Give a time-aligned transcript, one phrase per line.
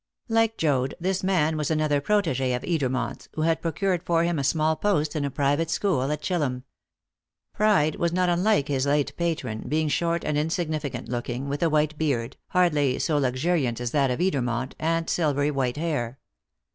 [0.29, 4.43] Like Joad, this man was another protégé of Edermont's, who had procured for him a
[4.43, 6.63] small post in a private school at Chillum.
[7.53, 11.99] Pride was not unlike his late patron, being short and insignificant looking, with a white
[11.99, 16.17] beard, hardly so luxuriant as that of Edermont, and silvery white hair.